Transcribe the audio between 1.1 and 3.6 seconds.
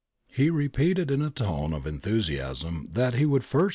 in a tone of enthusiasm that he' Chiala'i